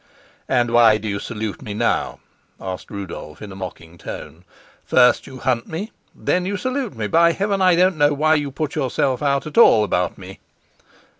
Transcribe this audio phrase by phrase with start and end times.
[0.49, 2.17] "And why do you salute me now?"
[2.59, 4.45] asked Rudolf in a mocking tone.
[4.83, 7.05] "First you hunt me, then you salute me.
[7.05, 10.39] By Heaven, I don't know why you put yourself out at all about me!"